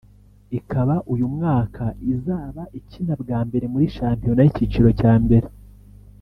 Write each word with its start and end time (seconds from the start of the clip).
ikaba 0.57 0.95
uyu 1.13 1.25
mwaka 1.35 1.83
izaba 2.13 2.63
ikina 2.79 3.13
bwa 3.21 3.39
mbere 3.47 3.65
muri 3.73 3.85
shampiona 3.95 4.41
y’icyiciro 4.43 4.89
cya 4.99 5.13
mbere 5.23 5.47